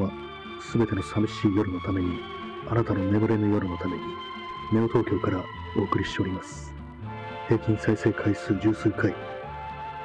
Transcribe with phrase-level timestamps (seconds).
[0.00, 0.10] は、
[0.60, 2.18] すべての寂しい夜のために、
[2.68, 4.02] あなたの眠れぬ夜のために、
[4.72, 5.44] ネオ東京から
[5.76, 6.74] お送りしております。
[7.48, 9.14] 平均再生回数十数回、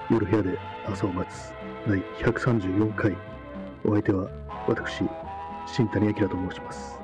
[0.09, 1.53] 夜部屋で朝を待つ
[1.87, 3.15] 第134回、
[3.85, 4.29] お相手は
[4.67, 5.03] 私、
[5.65, 6.99] 新谷明と申します。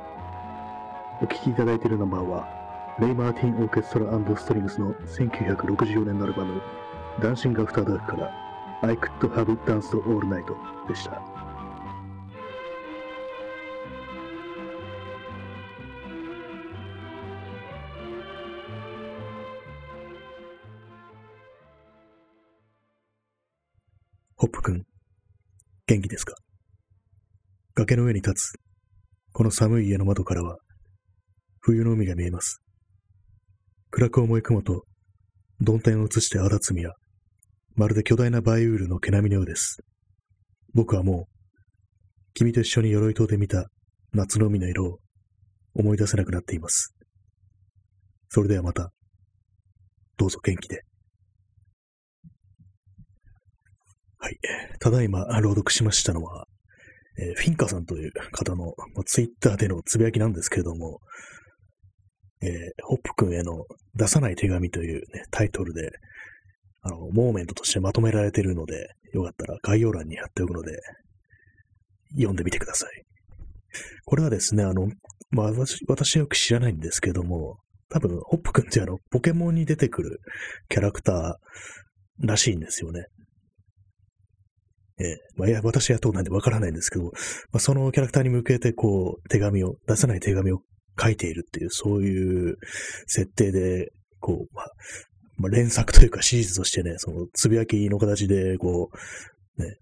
[1.21, 2.47] お聴きいただいているナンバーは、
[2.99, 6.61] レイ・マーティン・オーケストラストリングスの1964年のアルバム、
[7.21, 8.31] ダンシング・アフター・ダークから、
[8.81, 10.45] I Could Have Danced All Night
[10.87, 11.34] でした。
[24.45, 24.83] ホップ君、
[25.87, 26.35] 元気ですか？
[27.73, 28.59] 崖の上に立つ、
[29.33, 30.59] この寒い家の窓からは、
[31.61, 32.61] 冬の海が見えます。
[33.89, 34.83] 暗く思い雲と、
[35.65, 36.91] 曇天を映して荒つみや、
[37.73, 39.79] まるで巨大なバイウールの毛並みのようです。
[40.75, 41.59] 僕はもう、
[42.35, 43.71] 君と一緒に鎧島で見た
[44.13, 44.99] 夏の海の色を
[45.73, 46.93] 思い出せなくなっています。
[48.29, 48.91] それではまた、
[50.17, 50.84] どうぞ元気で。
[54.25, 54.39] はい。
[54.79, 56.47] ただいま朗読しましたのは、
[57.19, 60.99] えーフィンカさんという方のまあツイッターでのつぶやきなんですけれども、
[62.41, 62.49] えー
[62.81, 65.91] ホップ君への出さない手紙という、ね、タイトルで、
[66.81, 70.71] あの、モーメントとしてまとめられているので、よかったら概要欄に貼っておくので、
[72.15, 73.03] 読んでみてください。
[74.05, 74.89] これはですね、あの、
[75.29, 77.59] まあ、私、私はよく知らないんですけども、
[77.89, 80.19] 多分、ホップ君ってあの、ポケモンに出てくる
[80.69, 83.05] キャラクターらしいんですよね。
[84.99, 87.11] ええまあ、いや、私はどうなんでわからないんですけど、ま
[87.53, 90.59] あ、そのキャラクターに向けて、こう、手紙を、出さない手紙を
[90.99, 92.55] 書いているっていう、そういう
[93.07, 93.91] 設定で、
[94.21, 94.65] こう、まあ、
[95.37, 98.89] まあ、連作というかシリーズとしてね、その、つぶやきの形で、こ
[99.57, 99.75] う、ね、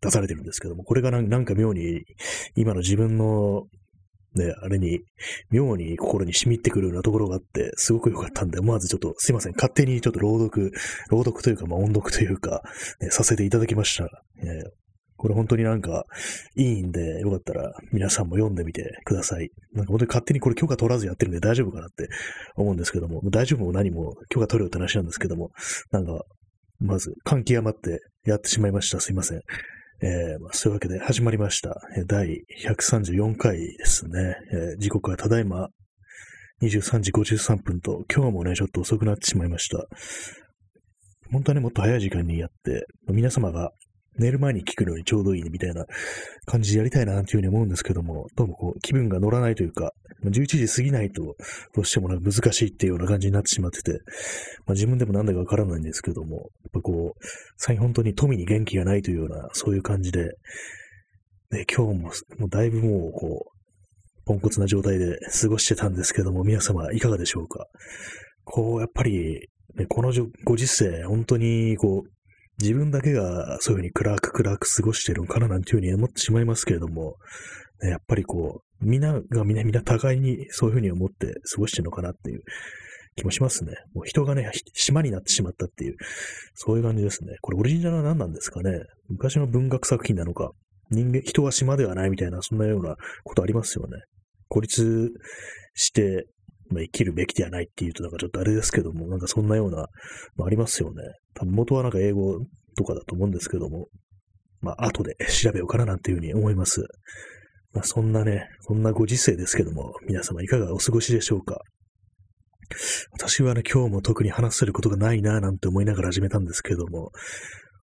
[0.00, 2.04] 出されてるんですけども、これがなんか妙に、
[2.54, 3.64] 今の自分の、
[4.34, 5.00] ね、あれに、
[5.50, 10.72] 妙に心に染み入ってくるようなところがあって、すごく良かったんで、思わずちょっと、すいません、勝手にちょっと朗読、
[11.10, 12.62] 朗読というか、まあ、音読というか、
[13.00, 14.04] ねさせていただきました。
[14.38, 14.82] えー
[15.22, 16.04] これ本当になんか
[16.56, 19.50] いいんで、よかったら皆さんも読んでみてください。
[19.72, 22.08] なんか本当に勝手にこれ許可取らずやってるんで大丈夫かなって
[22.56, 25.50] 思うんですけども、大丈夫も何も許可取るよって話なんですけども、
[25.92, 26.24] なんか、
[26.80, 28.98] まず、感極まってやってしまいました。
[28.98, 29.42] すいません。
[30.04, 31.80] えーまあ、そういうわけで始まりました。
[32.06, 34.36] 第134回ですね。
[34.52, 35.68] えー時刻はただいま
[36.62, 39.86] 23時53分と、今日もね、ちょっと遅くなってしまいました。
[41.32, 43.70] 本当はね、もっと早い時間にやって、皆様が
[44.18, 45.86] 寝る前に聞くのにちょうどいいみたいな
[46.46, 49.92] 感じでやりたいなっていうふうに思うんですけども、どうもこう気分が乗らないというか、
[50.30, 51.36] 11時過ぎないと
[51.74, 53.92] どうしてもなんか難しいっていうような感じになってしまってて、
[54.66, 60.24] まあ、自分でもなんだかわからないんですけども、やっぱこう、最近本当に富に元気がないというような、そういう感じで、
[61.50, 67.66] ね、今日ももうだいぶもうこう、ポンコツな状態で過ごしてたんですけども、皆様いかがでしょうか？
[68.44, 70.12] こう、やっぱり、ね、この
[70.44, 72.10] ご時世、本当にこう、
[72.60, 77.16] 自分だけがそういうふうに暗く暗く過ごしてるのかななんていうふうに思ってしまいますけれども、
[77.88, 82.42] やっぱりこう、みんながみんなみんな互いにそういうふうに思って過ごしてるのかなっていう
[83.16, 83.72] 気もしますね。
[83.94, 85.96] もう人がね、島になってしまったっていう、
[86.54, 87.36] そういう感じですね。
[87.40, 90.50] これオリジナルは何なんですかね昔の文学作品なのか、
[90.90, 94.02] 人間、人は島ではないみたいな、そんなようなことありますよね。
[94.48, 95.10] 孤立
[95.74, 96.26] して、
[96.68, 99.88] まあ、生きるべきではないっていうとなんかちょっとあれですけども、なんかそんなような
[100.38, 101.02] のありますよね。
[101.34, 102.38] 多分元はなんか英語
[102.76, 103.88] とかだと思うんですけども、
[104.60, 106.86] まあ後で調べようかななんていうふうに思います。
[107.72, 111.60] まあそんなね、そんなご時世ですけども、皆様いかがお過ごしでしょうか
[113.12, 117.10] 私はね、今日も特に話せることがないなぁなんて思いながら始めたんですけども、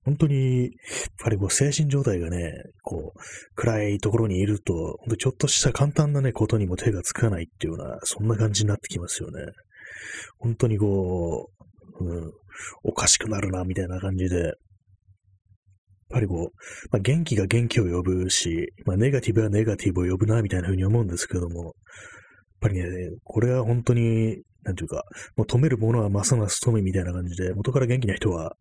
[0.06, 0.71] 本当に、やっ
[1.24, 3.19] ぱりこう精神状態がね、こう、
[3.56, 9.44] 暗いところにいると、本当ちょっとした簡単なね、ことにも手がつかないっていうような、そんな感じになってきますよね。
[10.39, 11.51] 本当にこ
[12.00, 12.31] う、うん、
[12.83, 14.53] おかしくなるな、みたいな感じで、
[16.09, 16.57] っぱりこう、
[16.91, 21.73] まあ、元気が元気を呼ぶし、まあ、ネガティブはネガティブを呼ぶな、みたいな風に思うんですけども、やっ
[22.61, 22.85] ぱりね、
[23.23, 25.03] これは本当に、なんていうか、
[25.38, 28.56] もう止めるものはますます止めみたいな感じで、元から元気な人は、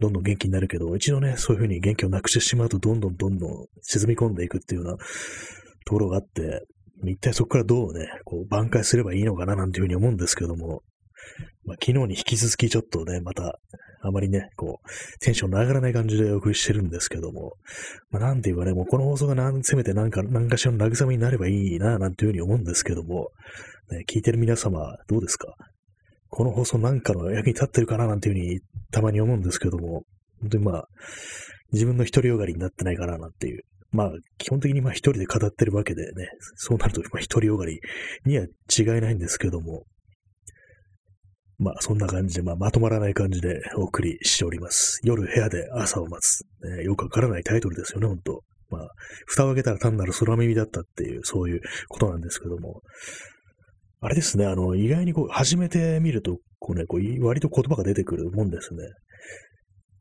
[0.00, 6.66] どんどん元気になるけど、一度ね、そういう風に元気をなくしてしまうと、どんどんどんどん沈み込んでいくっていうようなところがあって、
[7.04, 10.82] 一体そこからどうね、こう挽回すればいいのかななんていう風に思うんですけども、
[11.64, 13.58] まあ、昨日に引き続きちょっとね、また、
[14.02, 17.54] あまりね、こう、テンションの上がらない感じでお送りしてるんですけども、
[18.10, 23.28] まあ、なんていうかね、もうこの放送がなんせめてなんか、何かしらの慰めになればいいな、なんていうふうに思うんですけども、
[23.90, 25.54] ね、聞いてる皆様、どうですか？
[26.28, 28.60] この放送なんかの役に立ってるかな、なんていうふうに
[28.92, 30.04] たまに思うんですけども、
[30.40, 30.88] 本当にまあ、
[31.72, 37.80] 自分の独りよがりになってないかな、なんていう、まあ、基本的にまあ一人で語ってるわけでね、そうなると、まあ独りよがり
[38.24, 39.84] には違いないんですけども、
[41.60, 44.98] まあ、そんな感じで、まあ、まとまらない感じでお送りしております。
[45.04, 46.42] 夜部屋で朝を待つ。
[46.66, 48.40] ね、よくわからないタイトルですよね、ほんと。
[48.70, 48.88] まあ、
[49.26, 52.80] 蓋を開けたら単なる空耳だったっていう、そういうことなんですけども。
[54.00, 58.84] あれですね、あの、意外にこう、始めてみると、こうね、こう、割と言葉が出てくるもんですね。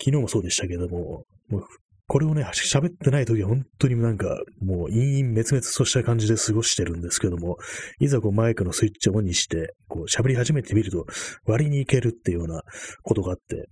[0.02, 1.64] 昨日もそうでしたけども、もう
[2.10, 7.58] これをね、喋ってない時は本当になんか、もう陰々滅々とした感じで過ごしてるんですけども、
[8.00, 11.06] いざこうマイクのスイッチをオンにして、こう喋り始めてみると、
[11.46, 12.64] 割にいけるっていうような
[13.04, 13.70] ことがあって、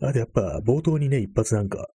[0.00, 1.88] あとやっぱ冒頭にね、一発なんか、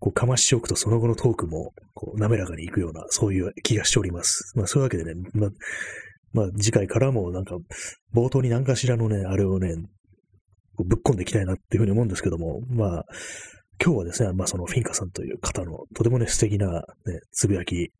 [0.00, 4.52] こうかましておくとその後のトークも、こう滑らかにいくような、そういう気がしております。
[4.54, 5.50] まあそういうわけでね、まあ、
[6.34, 7.56] まあ次回からもなんか、
[8.14, 9.76] 冒頭に何かしらのね、あれをね、
[10.76, 13.04] ぶっ込んでいきたいなっていうふうに思うんですけども、まあ、
[13.80, 16.66] 今日はですね、まあそのフィンカさんという方のとてもね、素敵な
[17.06, 17.92] ね、つぶやき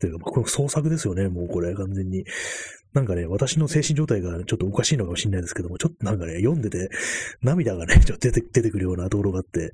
[0.00, 2.24] というか、まあこの創作ですよね、もうこれ完全に。
[2.94, 6.88] なんかね、私の精神状態がちょっとおかしいのかもしれないですけども、ちょっとなんかね、読んでて
[7.42, 9.72] 涙がね、ちょっと出て出てくるようなところがあって、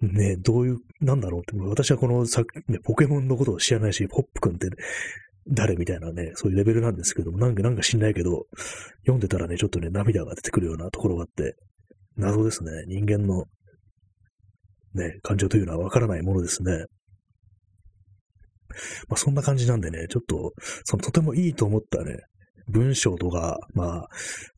[0.00, 4.68] ね、どういう、なんだろうって、私はこの作、ね、ポケモンのことを知らないし、ポップ君って
[5.48, 8.46] 誰みたいなね、そういうレベルなんですけども、なんかなんか知んないけど、
[9.02, 11.56] 読んでたらね、ちょっとね、涙が出てくるようなところがあって、
[12.16, 12.70] 謎ですね。
[12.88, 13.46] 人間の
[14.94, 16.86] ね、感情というのはわからないものですね。
[19.08, 20.52] まあそんな感じなんでね、ちょっと、
[20.84, 22.18] そのとてもいいと思ったね、
[22.68, 24.08] 文章とか、まあ、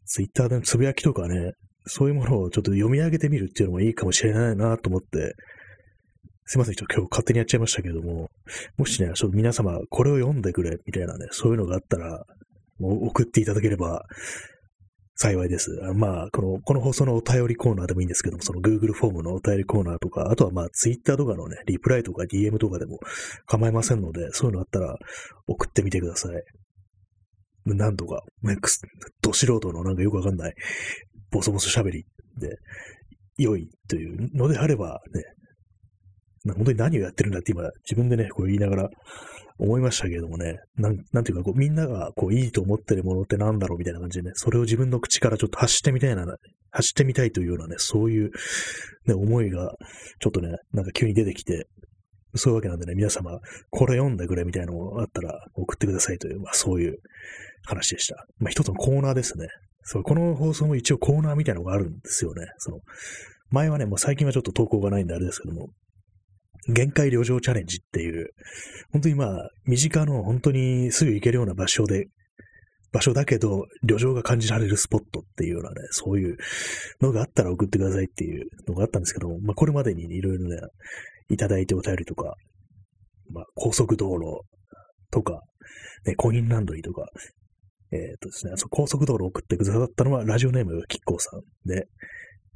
[0.07, 1.53] ツイッターでのつぶやきとかね、
[1.87, 5.35] そういうものをちょっと読み上げてみるっていうのもいいかもしれないなと思って、
[6.47, 8.29] すいません、ちょっと今日勝手にやっちゃいましたけども、
[8.77, 12.25] もしね、ちょっと皆様これを読んでくれ、みたいなね、そういうのがあったら、
[12.79, 14.05] もう送っていただければ、
[15.17, 15.71] 幸いです。
[15.95, 22.99] まあ、この、この放送のお便りコーナーでもいいんですけども、その Google フォームのお便りコーナーとか、あとはまあ Twitter とかのね、リプライとか DM とかでも
[23.47, 24.97] 構いませんので、そういうのあったら
[25.47, 26.43] 送ってみてください。
[27.67, 28.57] なんとか、ね、
[29.23, 30.55] ど素人のなんかよくわかんない、
[31.31, 32.05] ボソボソ喋り
[32.39, 32.59] で、
[33.37, 35.23] 良いというのであればね、
[36.53, 38.91] 本当に何をやってるんだって今、自分でね、こう言いながら
[39.59, 46.27] 思いましたけれどもね、なん、なんていうか、こう、みんなが、こう、いいと思ってるものってなんだろうみたいな感じでね、それを自分の口からちょっと発してみたいな、
[46.71, 48.31] 発してみたいというようなね、そういう、
[49.07, 49.73] ね、思いが、
[50.19, 51.69] ちょっとね、なんか急に出てきて、
[52.37, 53.39] そういうわけなんでね、皆様、
[53.71, 56.99] これ読んでくれみたいなのがあったら送ってくださいという、まあそういう
[57.65, 58.27] 話でした。
[58.39, 59.47] まあ一つのコーナーですね。
[59.83, 62.47] そう、この放送も一応コーナーみたいなのがあるんですよね。
[62.59, 62.81] その、
[63.51, 65.69] 前はね、もう最近はちょっと投稿がないんであれですけども、
[66.69, 68.31] 限界旅情チャレンジっていう、
[68.93, 72.07] 本当にまあ、身近の本当にすぐ行けるような場所で、
[72.93, 76.37] 場所だけど、旅情が感じられるスポットっていうようなね、そういう
[77.01, 80.57] のがあったら送ってくださいっていうのがあったんですけども、まあ、これまでにいろいろね、
[81.29, 82.35] いただいてお便りとか、
[83.31, 84.43] まあ、高速道路
[85.11, 85.43] とか、
[86.07, 87.07] ね、コインランドリーとか、
[87.91, 91.87] えっ、ー、とですね、そ高速道路を送ってくださったのは、ラジオネーム、キッコーさんで、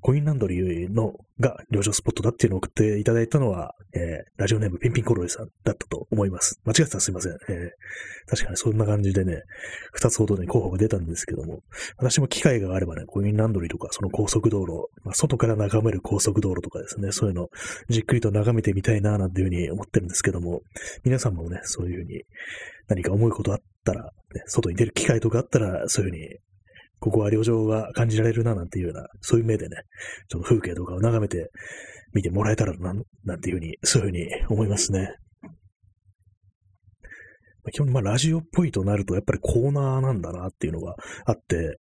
[0.01, 6.61] コインランドリーのが旅情スポットだっていうのを送っていただいたのは、えー、ラジオネームピンピンコロリさんだったと思います。
[6.65, 7.33] 間違ってたらすいません。
[7.33, 9.43] えー、確かにそんな感じでね、
[9.93, 11.61] 二つほどね、候補が出たんですけども、
[11.97, 17.49] 私も機会があればね、コインランドリーとか、その高速道路、まあ、外から眺める高速道路とかですね、そういうの
[17.89, 20.63] じっくりと眺めてみたいな、なんていうふうに思ってるんですけども、
[21.05, 22.23] 皆さんもね、そういうふうに
[22.89, 26.39] 何か思うことあったら、ね、外に出る機会とかあったら、そういうふうに
[27.01, 29.77] ここは旅情が感じられるな、なんていうような、そういう目でね、
[30.29, 31.51] ちょっと風景とかを眺めて
[32.13, 35.15] 見てもらえたらな、なんていうふうに、そういうふうに思いますね。
[37.73, 41.79] 基本、まあ、ラジオっぽいとなると、やっぱりコーナーなんだなっていうのがあって、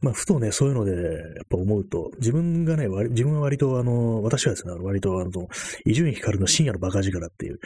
[0.00, 1.02] まあ、ふとね、そういうので、やっ
[1.48, 5.30] ぱ思うと、自分がね、自分は割と、あの、私はですね、割と、あの、
[5.84, 7.58] 伊集院光の深夜のバカ力っていう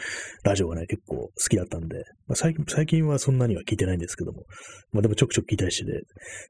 [0.42, 4.44] ラジオがね、結構好きだったんで、まあ、最近、最近はそんなには聞いてないんですけども、
[4.92, 5.92] まあでもちょくちょく聞いたりして、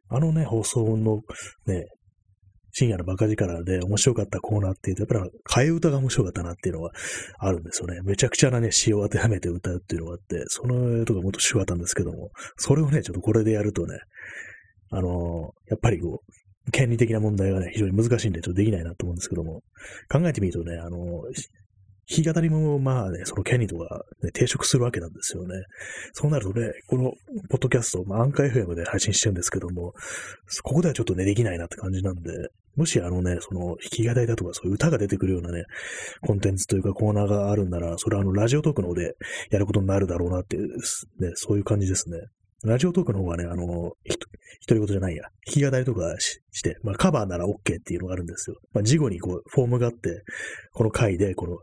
[0.09, 1.23] あのね、放送の
[1.67, 1.87] ね、
[2.73, 5.29] 深夜のバカ力で面白かったコーナーっていうと、やっぱ
[5.61, 6.91] り替え歌が面白かったなっていうのは
[7.39, 8.01] あるんですよね。
[8.03, 13.99] めちゃくちゃなね、詩を当てはめて歌うっていうのがあって、そのとかもっと主ったんですけども、それをね、ちょっとこれでやるとね、
[14.93, 19.63] あの、やっぱりこう、権利的な問題がね、非常に難しいんで、ちょっとできないなと思うんですけども、
[20.11, 21.23] 考えてみるとね、あの、
[22.09, 25.55] 弾き語りも、まあね、その権利とか、ね、抵触するわけなんですよね。
[26.13, 27.13] そうなるとね、この、
[27.49, 29.93] ポッドキャスト、まあ、アンカー FM で配信してるんですけども、
[30.63, 32.31] ここではちょっとね、できないなって感じなんで、
[32.77, 35.65] もしあのね、その、弾き語りだとか、そういう歌が出てくるようなね、
[36.23, 39.15] コンテンツというかコーナーがあるんなら、それはあの、ラジオトークの方で
[39.51, 42.19] やることになるだろうなっていう、ね、そういう感じですね。
[42.65, 44.17] ラジオトークの方はね、あの、ひ、
[44.69, 45.25] 独り言じゃないや。
[45.47, 48.57] 弾き語りとかして、まあカバーなら OK っていうのがあるんですよ。
[48.73, 50.23] まあ事後にこう、フォームがあって、
[50.73, 51.59] この回で、この、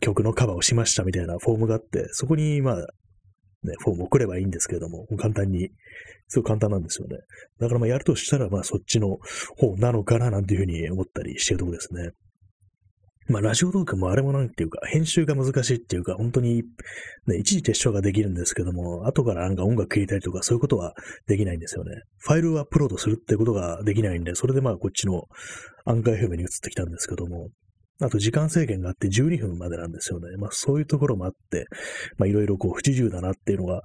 [0.00, 2.84] 曲のカバーをしましたみたいなフォームがあって、そこに、まあ、ね、
[3.78, 5.70] フォームを送ればいいんですけれども、簡単に、
[6.28, 7.16] すごい簡単なんですよね。
[7.58, 9.18] だからまあやるとしたら、まあそっちの
[9.56, 12.10] 方なのかななんていうふうに思ったりしてるところですね。
[13.28, 16.62] まあ、ラジオトークもあれもなんていうか、編集が難しいっていうか、本当に、
[17.26, 20.94] ね、一時撤収ができるんですけども、後からなんか音楽入れたりとか、そういうことは
[21.26, 22.02] できないんですよね。
[22.18, 25.24] ファイルをアップロードするってことができないんで、それでまあ、こっちの
[25.86, 27.48] 案外表面に移ってきたんですけども、
[28.00, 30.36] あと時間制限があって12分までなんですよね。
[30.36, 31.66] まあそういうところもあって、
[32.18, 33.82] まあいろいろこう不自由だなっていうのが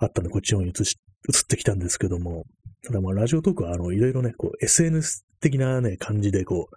[0.00, 0.96] あったんで、こっちの方に移し、
[1.32, 2.44] 移ってきたんですけども、
[2.84, 6.76] ただまあラジオトークはあのいろいろね、こう SNS 的なね、感じでこう、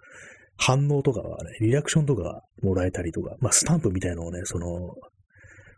[0.56, 4.94] 反応とかはね、リアクションとかもらえたりとか、まあスタンプみたいなのをね、その、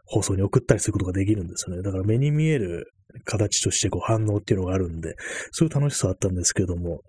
[0.07, 1.83] 放送に送ったりすることができるんですよね。
[1.83, 2.87] だから目に見える
[3.25, 5.15] 形としてこう反応っていうのがあるんで、
[5.51, 7.03] そういう楽しさあったんですけども、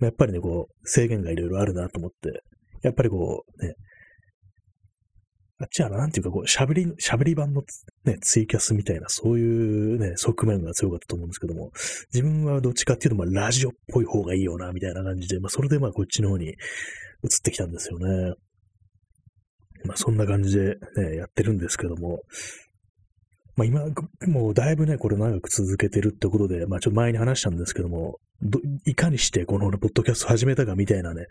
[0.00, 2.42] やっぱりね、こう、制限がいろいろあるなと思って、
[2.82, 3.74] やっぱりこう、ね、
[5.60, 7.62] あっちはなんていうか、こう、喋り、喋り版の
[8.04, 11.70] ね、ツイキャスみたいな、そういうね、側面が強かったと思うんですけども、
[12.12, 16.54] 自分はどっちかっていうと、まあ、ラジオっぽい方がいいよな、みたいな感じで、まあ、それでまあ、こっちの方に
[17.24, 18.34] 移ってきたんですよね。
[19.84, 22.20] まあ、そんな感じでね、やってるんですけども、
[23.56, 23.82] まあ今、
[24.26, 31.26] もうだいぶね、これ長く続けてるってことで、まあちょっと前に話したんですけども、どいかにしてこのポッドキャスト始めたかみたいなね、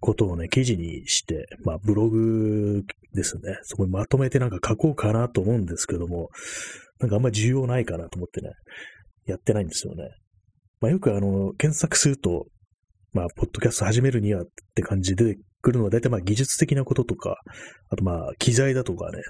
[0.00, 6.30] ことをね、記事にして、まあブログですね、そこにまとめてなんか書こうかなと思うんですけども、
[7.00, 8.50] なんかあんまり需要ないかなと思ってね、
[9.26, 10.10] やってないんですよね。
[10.80, 12.46] まあよくあの、検索すると、
[13.14, 17.38] まあ、ポッドキャスト始めるにはって感じでくるのは、大体まあ技術的なこととか、
[17.88, 19.22] あとまあ機材だとかね、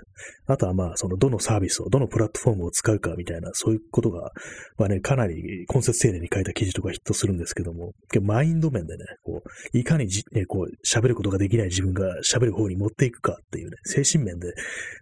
[0.46, 4.32] あとはまあそのどのサービスを、どのプラットフォームを使うかみたいな、そういうことが、
[4.78, 14.52] まあね、かなり根節丁寧に書いた記事とかヒットするんですけども、マインド面でね、こう、いかにじ、ね、こう、喋ることができない自分が喋る方に持っていくかっていうね、精神面で、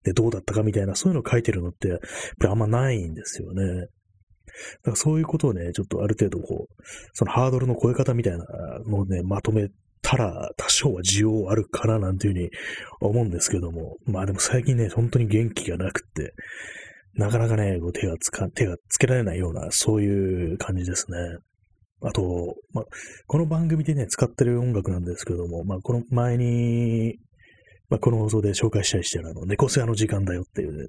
[0.05, 1.99] でどうだったかみたいな、そういうのを書いてるのって、やっ
[2.41, 3.87] ぱりあんまないんですよね。
[4.83, 6.83] だからそういうことをね、ちょっとある程度こう、
[7.13, 8.45] そのハードルの超え方みたいな
[8.87, 9.69] のをね、まとめ
[10.03, 12.51] たら多少は需要あるかななんていうふうに
[13.01, 16.35] 思うんですけども、まあでも最近ね、本当に元気がなくって、
[17.15, 21.19] なかなかね、手がつか、手がつけられないような、そういう感じですね。
[22.05, 22.85] あと、まあ、
[23.27, 27.17] この番組でね、使ってる音楽なんですけども、まあ、この前に、
[27.89, 30.89] まあ、この放送で紹介したりしてるあの、猫背屋の時間だよっていう、ね、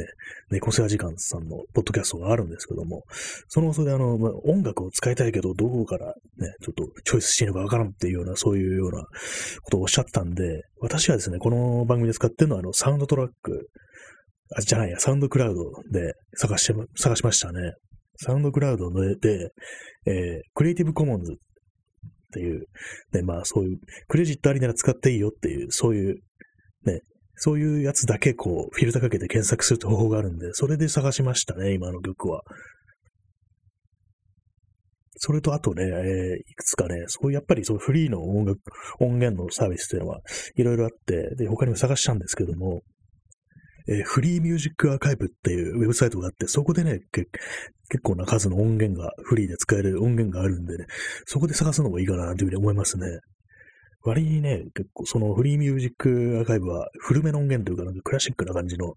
[0.00, 0.06] ね、
[0.50, 3.02] 猫世話時間さんのポッドキャストがあるんですけども、
[3.48, 9.04] その放送であの、まあ、音楽を使いたいけど、どこからね、ちょっとチョイスしていいのかわからんっていうような、そういうような
[9.62, 13.68] ことをおっしゃってたんで、私はですね、この番組で使ってるのは、あの、サウンドトラック、
[14.56, 17.74] あ、じゃないや、サウンドクラウドで探して、探しましたね。
[18.16, 19.50] サウンドクラウドで、で
[20.06, 21.36] えー、クリエイティブコモンズっ
[22.32, 22.66] ていう、
[23.12, 23.78] ね、まあそういう、
[24.08, 26.16] クレジットありなら使っていいよっていう、そういう、
[26.84, 27.00] ね、
[27.42, 32.42] そういうやつだけこう、フィルターかけて検索する方法があるんで、それで探しましたね、今の曲は。
[35.16, 38.60] それとあとね、えー、いくつかね、そうやっぱりそうフリーの音楽、
[39.00, 40.20] 音源のサービスっていうのは
[40.54, 42.82] いろいろあって、で、他にも探したんですけども、
[43.88, 47.28] えー、フリーミュージックアーカイブっていうウェブサイトがあって、そこでね、結
[48.02, 50.84] 構な数の音源が、フリーで使える音源があるんでね、
[51.24, 53.06] そこで探すのもいいかなというふうに思いますね。
[54.02, 58.94] 割にね、結構そのフリーミュージックアーカイブは古めの音源というか、なんかクラシックな感じの、ほ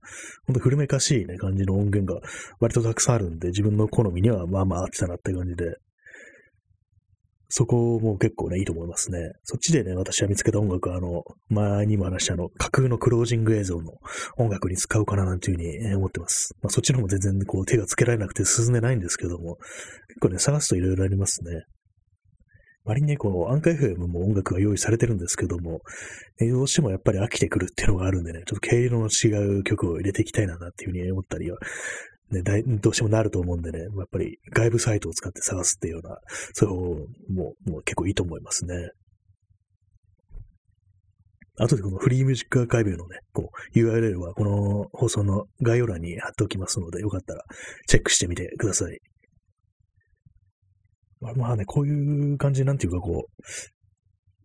[0.52, 2.22] んと古めかしいね、感じの音源が
[2.60, 5.76] 割とたくさんあるんで、自分の好みにはまあまあ合ってたなって感じで、
[7.56, 9.20] そこも結構ね、いいと思いますね。
[9.44, 13.92] そっちでね、私は見つけた音楽は、あの、前にも話したあの、架空のクロージング映像の
[14.38, 16.56] 音楽に使うかななんていうふうに思ってます。
[16.64, 19.58] まあ、そっちの方も全然こう手がつけられなくて進んでないんですけども、
[20.08, 21.66] 結構ね、探すといろいろありますね。
[22.86, 25.82] 割にね、このアンカー FM も音楽が用意されてるんですけども、
[26.40, 31.58] どうしてもやっぱり飽きてくるっていうのがあるんでね、ちょっと毛色の違う曲を入れていきたいななっていうふうに思ったりは、
[32.32, 32.42] ね、
[32.82, 36.18] どうしてもなると思うんでね、やっぱり外部サイトを使って探すっていうような、
[36.54, 36.86] そういう方
[37.34, 38.75] ももう結構いいと思いますね。
[41.58, 47.44] 後でこのフリーミュージックアーカイブのね、こう URL はこの放送の概要欄に貼っておきますので、よかったら
[47.88, 49.00] チェックしてみてください。
[51.36, 53.44] まあね、こういう感じなんていうかこう、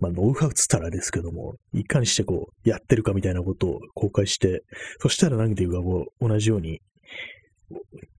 [0.00, 4.62] まあ、ノウハウつったらですけども、いかにしてこう、やってるかみたいなことを公開して、
[5.00, 6.80] そしたら何ていうかこう、同じように、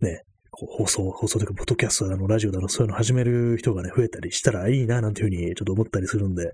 [0.02, 6.52] ね、放送、放送というか、ポッドキャストだの、ラジオだの、そういうの始める人がね、増えたりしたらいいな、なんていうふうにちょっと思ったりするんで、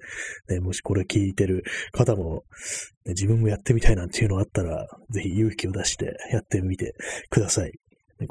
[0.47, 2.43] ね、もしこれ聞いてる方も、
[3.05, 6.93] ね、自分もやってみたいなんていうのがあったら、ぜひ勇気を出してやってみて
[7.29, 7.71] ください。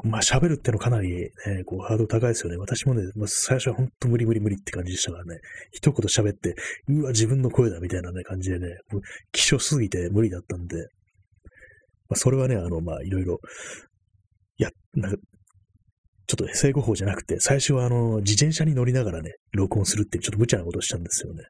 [0.03, 1.31] まあ喋るってのかなりね、
[1.65, 2.57] こうハードル高いですよね。
[2.57, 5.39] 私もね、まあ、最初は本当無理無理無理って感じでしたからね。
[5.71, 6.55] 一言喋って、
[6.87, 9.01] うわ、自分の声だみたいなね、感じでね、もう
[9.31, 10.77] 希少すぎて無理だったんで、
[12.09, 13.39] まあ、それはね、あの、まあ、いろいろ、
[14.57, 15.17] いや、なんか、
[16.27, 21.43] ちょっとね、正誤法じゃなくて、最初はあの、自転車に乗りながらね、録音するってちょっと無茶なことをしたんですよね。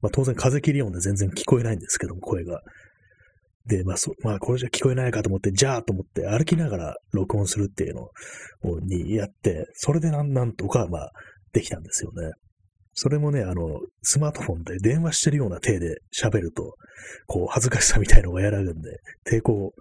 [0.00, 2.62] まあ当然風切り音で全然聞こえないんですけども、声が。
[3.66, 11.12] で、まあそ、まあこれじゃ聞こえないかと思って、じゃあと思って歩きながら録音するっていうのを、にやって、それでなんなんとか、まあ、
[11.52, 12.32] できたんですよね。
[12.94, 16.74] それもね、あの、スマートフォンで電話してるような手で喋ると、
[17.26, 19.00] こう、恥ずかしさみたいのが和らぐんで、
[19.30, 19.72] 抵抗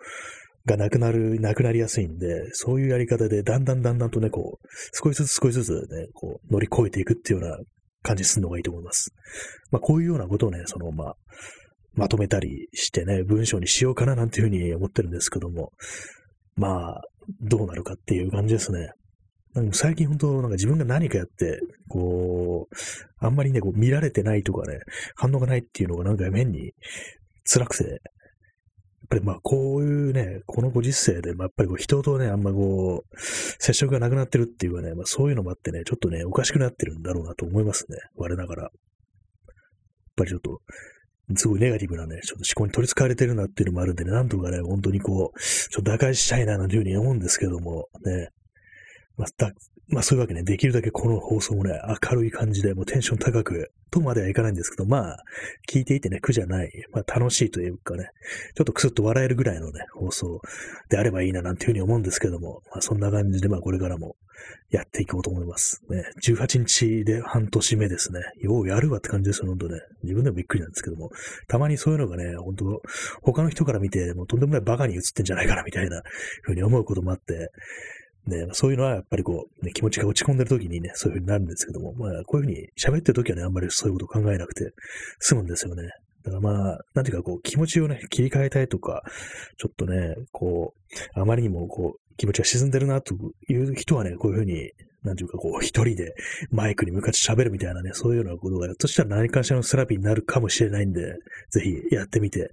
[0.65, 7.57] がなくなる、なくなりやすいんで、そういうやり方で、だんだんだんだんとね、こう、少しずつ少しずつね、こう、乗り越えていくっていうような
[8.01, 9.13] 感じするのがいいと思います。
[9.71, 11.15] まあ、こういうようなことをね、その、まあ、
[11.93, 15.71] まとめたりしてね、文章にしようかななんていうふうに思ってるんですけども、
[16.55, 17.01] まあ、
[17.41, 18.91] どうなるかっていう感じですね。
[19.73, 22.75] 最近本当なんか自分が何かやって、こう、
[23.19, 24.79] あんまりね、こう見られてないとかね、
[25.15, 26.71] 反応がないっていうのがなんか変に
[27.43, 27.99] 辛くて、やっ
[29.09, 37.97] ぱりまあこういうね、このご時世で、まあ、やっぱりこう人とね、あんまこう、接触がなくなってるっていうかね、まあそういうのもあってね、ちょっとね、おかしくなってるんだろうなと思いますね。
[38.15, 38.63] 我ながら。
[38.63, 38.71] やっ
[40.15, 40.61] ぱりちょっと、
[41.37, 48.29] すごいネガティブなね、ちょっと思考に取り憑かれてるなっていうのもあるんでね、なんとかね、本当にこう、ちょっと打開したいな、なんていうふうに思うんですけども、ね、
[49.17, 49.27] まあ、
[49.91, 55.23] まあそういうわけね、できるだけこの放送もね、明るい感じで、もうテンション高く、とまではいかないんですけど、まあ、
[55.69, 58.09] 聞いていてね、苦じゃない、まあ楽しいというかね、
[58.55, 60.41] ちょっとクスッと笑えるぐらいのね、放送
[60.89, 64.15] であればいいななんていうふうに思うんですけども、まあそんな感じで、まあこれからも
[64.69, 65.81] やっていこうと思います。
[65.89, 68.21] ね、18日で半年目ですね。
[68.39, 69.79] ようやるわって感じですよ、ほんとね。
[70.03, 71.09] 自分でもびっくりなんですけども、
[71.49, 72.81] たまにそういうのがね、本当
[73.21, 76.01] 他の人から見て、もうとんでもないバカに映ってんじゃないかなみたいな
[76.43, 77.51] ふうに思うこともあって、
[78.27, 84.71] ね、そういうのはやっぱりこう、ね、気持ちが落ち込んでる時にね、そういう風になるんですけども、まあ、こういう風に喋ってる時はね、あんまりそういうこと考えなくて
[85.19, 85.89] 済むんですよね。
[86.23, 89.03] だからまあ、なんていうかこう、気持ちをね、切り替えたいとか、
[89.57, 90.73] ちょっとね、こ
[91.15, 93.15] う、あまりにもこう、気持ちが沈んでるなと
[93.49, 94.71] いう人はね、こういうふうに
[95.03, 96.13] なんていうかこう、一人で
[96.51, 101.15] マイクに向かって喋るみたいなね、そういうようなことが、ひょっとしたら何かしらのセラピーになるかもしれないんで、
[101.49, 102.51] ぜひやってみて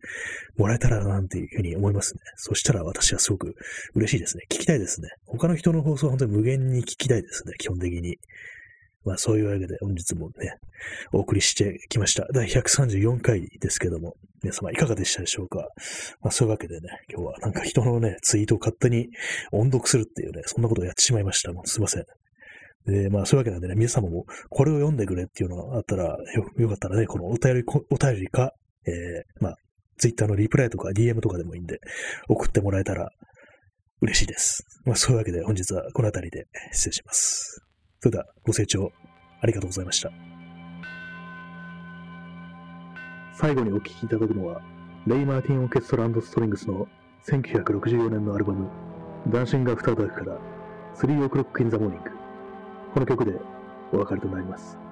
[0.56, 2.20] もらえたらな、なんていうふうに思いますね。
[2.36, 3.54] そしたら私はすごく
[3.94, 4.44] 嬉しいですね。
[4.50, 5.08] 聞きたいですね。
[5.26, 8.16] 他の人の放送は本当に無限に聞きたいですね、基本的に。
[9.04, 10.56] まあそういうわけで本日もね、
[11.12, 12.26] お送りしてきました。
[12.34, 15.68] 第134回ですけども、皆様いかがでしたでしょうか？
[16.20, 19.08] まあそういうわけでね、今日はなんか人のね、ツイートを勝手に
[19.52, 21.52] 音読するっていうね、そんなことをやってしまいました。
[21.52, 22.04] もうすいません。
[22.86, 26.16] で、まあそういうわけなんでね、皆様もこれを読んでくれっていうのがあったら、よ、
[26.56, 28.52] よかったらね、このお便り、お便りか、
[28.86, 29.56] えー、まあ、
[29.98, 31.80] ツイッターのリプライとか DM とかでもいいんで、
[32.28, 33.10] 送ってもらえたら
[34.00, 34.64] 嬉しいです。
[34.84, 37.60] まあそういうわけで本日はこの辺りで失礼します。
[38.00, 38.92] それではご清聴
[39.40, 40.10] ありがとうございました。
[43.34, 44.60] 最後にお聴きいただくのは、
[45.06, 46.88] レイ・マーティン・オーケストラストリングスの
[47.28, 48.68] 1964年のアルバム、
[49.28, 50.38] ダンシング・アフター・ダークから、
[50.96, 52.17] 3 o'clock in the morning。
[52.98, 53.38] この曲で
[53.92, 54.87] お別れとなります。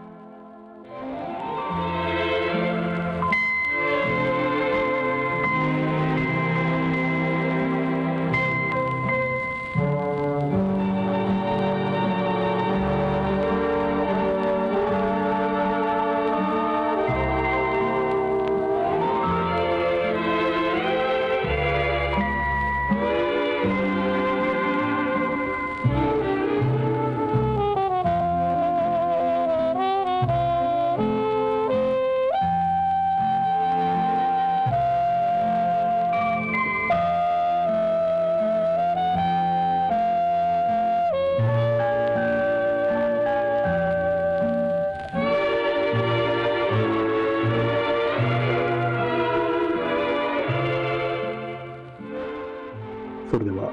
[53.36, 53.70] それでは、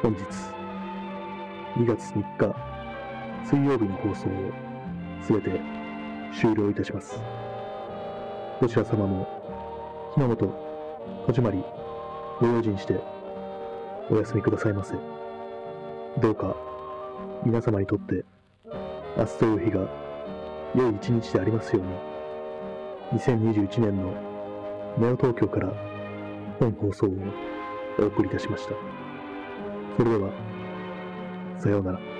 [0.00, 0.22] 本日、
[1.76, 2.56] 2月3日、
[3.44, 4.52] 水曜日の放送を
[5.20, 5.60] すべて
[6.32, 7.20] 終了いたします。
[8.62, 9.28] どちら様も、
[10.14, 10.38] 日の本、
[11.26, 11.62] 戸締まり、
[12.40, 12.98] ご用心して
[14.08, 14.94] お休みくださいませ。
[16.22, 16.56] どうか、
[17.44, 18.24] 皆様にとって、
[19.18, 19.80] 明日という日が
[20.74, 21.84] 良い一日でありますよう
[23.12, 24.14] に、2021年の
[24.96, 25.70] ネオ東京から
[26.58, 27.10] 本放送を
[27.98, 28.74] お送りいたしました。
[29.96, 30.30] それでは、
[31.58, 32.13] さようなら。